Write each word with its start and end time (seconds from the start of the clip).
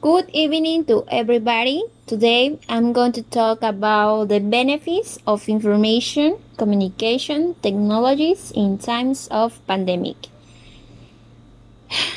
Good 0.00 0.30
evening 0.32 0.86
to 0.86 1.04
everybody. 1.12 1.84
Today 2.06 2.58
I'm 2.70 2.94
going 2.94 3.12
to 3.20 3.22
talk 3.22 3.60
about 3.60 4.32
the 4.32 4.40
benefits 4.40 5.18
of 5.26 5.46
information 5.46 6.40
communication 6.56 7.52
technologies 7.60 8.50
in 8.56 8.78
times 8.78 9.28
of 9.28 9.60
pandemic. 9.66 10.16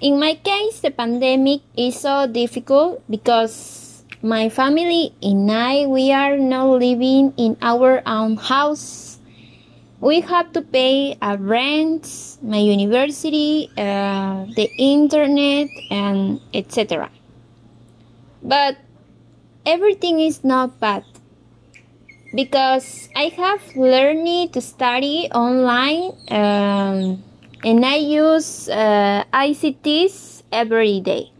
In 0.00 0.20
my 0.20 0.38
case, 0.38 0.86
the 0.86 0.92
pandemic 0.92 1.66
is 1.76 1.98
so 1.98 2.30
difficult 2.30 3.02
because 3.10 4.04
my 4.22 4.50
family 4.50 5.10
and 5.20 5.50
I 5.50 5.90
we 5.90 6.12
are 6.12 6.38
not 6.38 6.78
living 6.78 7.34
in 7.36 7.58
our 7.58 8.06
own 8.06 8.36
house. 8.36 9.18
We 9.98 10.20
have 10.20 10.52
to 10.52 10.62
pay 10.62 11.18
a 11.20 11.36
rent, 11.36 12.06
my 12.38 12.62
university, 12.62 13.66
uh, 13.76 14.46
the 14.54 14.70
internet, 14.78 15.66
and 15.90 16.38
etc. 16.54 17.10
But 18.44 18.76
everything 19.64 20.20
is 20.20 20.44
not 20.44 20.78
bad 20.78 21.04
because 22.34 23.08
I 23.16 23.32
have 23.36 23.62
learned 23.74 24.52
to 24.52 24.60
study 24.60 25.30
online 25.32 26.12
um, 26.28 27.24
and 27.64 27.86
I 27.86 27.96
use 27.96 28.68
uh, 28.68 29.24
ICTs 29.32 30.42
every 30.52 31.00
day. 31.00 31.32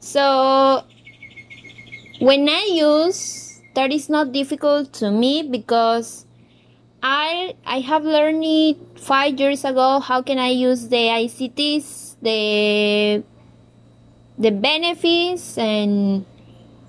So 0.00 0.84
when 2.18 2.48
I 2.48 2.70
use 2.72 3.60
that 3.74 3.92
is 3.92 4.08
not 4.08 4.32
difficult 4.32 4.92
to 4.94 5.10
me 5.10 5.42
because 5.42 6.24
I 7.02 7.54
I 7.66 7.80
have 7.80 8.04
learned 8.04 8.76
five 8.96 9.38
years 9.38 9.64
ago 9.64 9.98
how 9.98 10.22
can 10.22 10.38
I 10.38 10.50
use 10.50 10.88
the 10.88 11.10
ICTs 11.26 12.16
the 12.22 13.24
the 14.38 14.50
benefits 14.50 15.58
and 15.58 16.24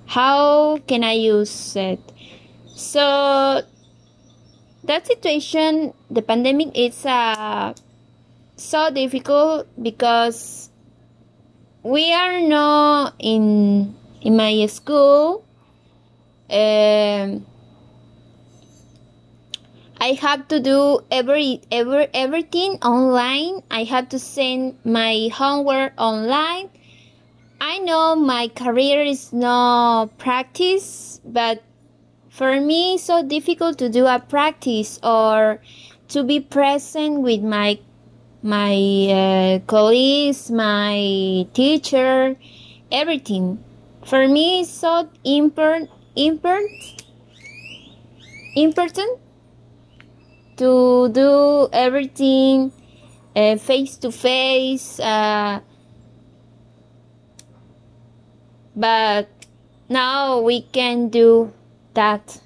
how 0.08 0.78
can 0.88 1.04
I 1.04 1.14
use 1.14 1.76
it. 1.76 2.00
So 2.76 3.62
that 4.84 5.08
situation, 5.08 5.94
the 6.10 6.22
pandemic, 6.22 6.78
is 6.78 7.06
uh, 7.06 7.74
so 8.56 8.90
difficult 8.92 9.68
because 9.82 10.70
we 11.84 12.14
are 12.14 12.42
not 12.42 13.16
in 13.20 13.96
in 14.22 14.36
my 14.36 14.66
school. 14.68 15.46
Um, 16.50 17.46
I 20.00 20.20
have 20.20 20.48
to 20.50 20.60
do 20.60 21.00
every 21.12 21.62
every 21.72 22.08
everything 22.14 22.80
online. 22.84 23.64
I 23.72 23.84
have 23.84 24.10
to 24.10 24.20
send 24.20 24.78
my 24.84 25.30
homework 25.32 25.94
online 25.98 26.70
I 27.66 27.80
know 27.80 28.18
my 28.18 28.50
career 28.50 29.04
is 29.04 29.32
not 29.32 30.18
practice, 30.18 31.22
but 31.24 31.64
for 32.28 32.60
me 32.60 32.96
it's 32.96 33.04
so 33.04 33.24
difficult 33.24 33.78
to 33.78 33.88
do 33.88 34.06
a 34.06 34.20
practice 34.20 35.00
or 35.02 35.62
to 36.10 36.26
be 36.26 36.42
present 36.42 37.22
with 37.22 37.42
my 37.42 37.80
my 38.42 38.76
uh, 39.08 39.60
colleagues, 39.66 40.52
my 40.52 41.48
teacher, 41.54 42.36
everything. 42.92 43.64
For 44.04 44.28
me 44.28 44.60
it's 44.60 44.70
so 44.70 45.08
important 45.24 45.90
important 46.18 46.70
important 48.58 49.22
to 50.58 51.08
do 51.08 51.70
everything 51.72 52.74
uh, 53.38 53.56
face 53.56 53.96
to 54.04 54.12
face 54.12 55.00
uh, 55.00 55.62
but 58.76 59.30
now 59.90 60.40
we 60.40 60.62
can 60.62 61.10
do 61.10 61.54
that. 61.94 62.42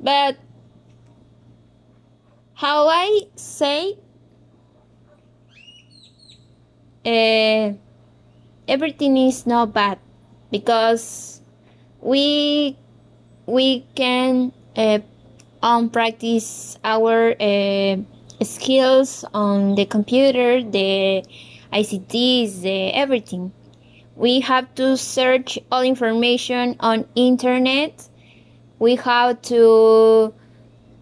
But 0.00 0.36
how 2.54 2.86
i 2.88 3.20
say 3.34 3.98
uh, 7.04 7.72
everything 8.68 9.16
is 9.16 9.44
not 9.46 9.72
bad 9.74 9.98
because 10.50 11.40
we 12.00 12.76
we 13.46 13.84
can 13.94 14.52
uh, 14.76 15.00
on 15.62 15.90
practice 15.90 16.78
our 16.84 17.34
uh, 17.40 17.96
skills 18.40 19.24
on 19.34 19.74
the 19.74 19.84
computer 19.84 20.62
the 20.62 21.24
icts 21.72 22.62
the 22.62 22.94
everything 22.94 23.52
we 24.16 24.40
have 24.40 24.72
to 24.74 24.96
search 24.96 25.58
all 25.70 25.82
information 25.82 26.76
on 26.80 27.06
internet 27.14 28.08
we 28.78 28.96
have 28.96 29.40
to 29.42 30.32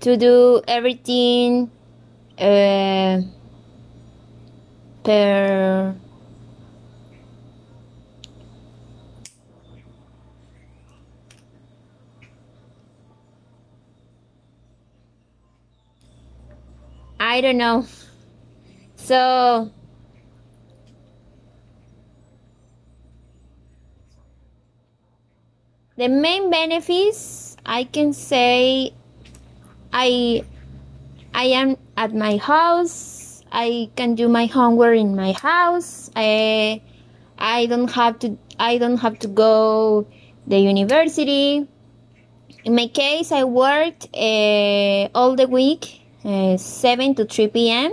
to 0.01 0.17
do 0.17 0.61
everything 0.67 1.71
uh, 2.39 3.21
per 5.05 5.95
I 17.33 17.41
don't 17.41 17.57
know. 17.57 17.87
So 18.97 19.71
the 25.97 26.09
main 26.09 26.51
benefits 26.51 27.57
I 27.67 27.85
can 27.85 28.13
say 28.13 28.95
I 29.93 30.43
I 31.35 31.45
am 31.45 31.77
at 31.97 32.15
my 32.15 32.39
house 32.39 33.45
I 33.53 33.91
can 33.95 34.15
do 34.15 34.29
my 34.29 34.47
homework 34.47 34.97
in 34.97 35.15
my 35.15 35.33
house 35.33 36.11
I 36.17 36.81
I 37.39 37.67
don't 37.67 37.91
have 37.93 38.19
to 38.21 38.39
I 38.59 38.79
don't 38.79 38.99
have 38.99 39.19
to 39.21 39.29
go 39.29 40.07
the 40.47 40.59
university 40.59 41.69
in 42.65 42.75
my 42.75 42.87
case 42.87 43.31
I 43.31 43.45
worked 43.45 44.09
uh, 44.15 45.09
all 45.15 45.37
the 45.37 45.47
week 45.47 46.01
uh, 46.25 46.57
7 46.57 47.17
to 47.17 47.25
3 47.27 47.49
p.m. 47.49 47.93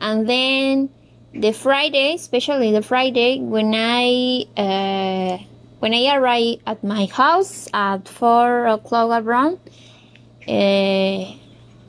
and 0.00 0.28
then 0.28 0.88
the 1.34 1.52
Friday 1.52 2.14
especially 2.14 2.72
the 2.72 2.82
Friday 2.82 3.40
when 3.40 3.74
I 3.74 4.46
uh, 4.56 5.51
when 5.82 5.92
I 5.92 6.14
arrive 6.14 6.58
at 6.64 6.84
my 6.84 7.06
house 7.06 7.66
at 7.74 8.06
4 8.06 8.68
o'clock 8.68 9.10
around, 9.24 9.58
uh, 10.46 11.34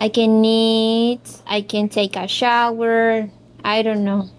I 0.01 0.09
can 0.11 0.43
eat, 0.43 1.21
I 1.45 1.61
can 1.61 1.89
take 1.89 2.15
a 2.15 2.27
shower, 2.27 3.29
I 3.63 3.83
don't 3.83 4.03
know. 4.03 4.31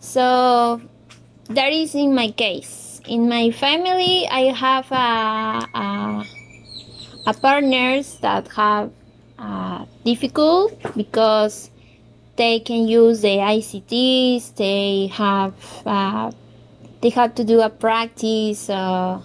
So 0.00 0.80
that 1.50 1.70
is 1.70 1.94
in 1.94 2.14
my 2.14 2.30
case. 2.30 3.02
In 3.06 3.28
my 3.28 3.50
family, 3.50 4.26
I 4.30 4.50
have 4.56 4.90
a, 4.90 5.68
a, 5.76 6.24
a 7.26 7.34
partners 7.34 8.16
that 8.22 8.48
have 8.48 8.90
uh, 9.38 9.84
difficult 10.06 10.72
because 10.96 11.68
they 12.38 12.60
can 12.60 12.86
use 12.88 13.20
the 13.20 13.36
ICTs. 13.42 14.54
They 14.54 15.08
have 15.08 15.54
uh, 15.84 16.30
they 17.02 17.10
have 17.10 17.34
to 17.34 17.44
do 17.44 17.60
a 17.60 17.68
practice. 17.68 18.70
Uh, 18.70 19.20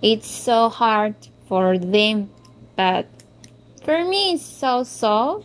it's 0.00 0.30
so 0.30 0.68
hard 0.68 1.14
for 1.48 1.76
them, 1.76 2.30
but 2.76 3.06
for 3.84 4.04
me 4.04 4.34
it's 4.34 4.46
so 4.46 4.84
so. 4.84 5.44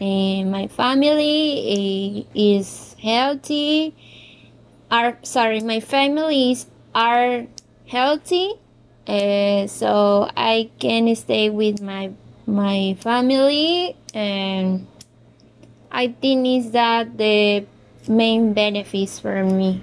And 0.00 0.50
my 0.50 0.68
family 0.68 2.24
uh, 2.24 2.38
is 2.38 2.94
healthy. 3.02 3.94
Are 4.90 5.18
sorry, 5.22 5.60
my 5.60 5.80
families 5.80 6.66
are 6.94 7.46
healthy, 7.88 8.54
uh, 9.08 9.66
so 9.66 10.30
I 10.36 10.70
can 10.78 11.12
stay 11.16 11.50
with 11.50 11.82
my 11.82 12.12
my 12.46 12.96
family 13.00 13.96
and 14.14 14.86
I 15.96 16.08
think 16.08 16.46
is 16.46 16.72
that 16.72 17.16
the 17.16 17.64
main 18.06 18.52
benefits 18.52 19.18
for 19.18 19.42
me. 19.42 19.82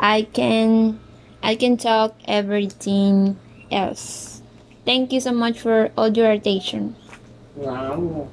I 0.00 0.22
can 0.22 0.98
I 1.42 1.56
can 1.56 1.76
talk 1.76 2.16
everything 2.24 3.36
else. 3.70 4.40
Thank 4.86 5.12
you 5.12 5.20
so 5.20 5.32
much 5.32 5.60
for 5.60 5.92
all 5.98 6.08
your 6.08 6.30
attention. 6.30 6.96
Wow. 7.54 8.28